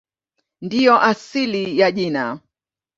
[0.61, 2.39] Ndiyo asili ya jina.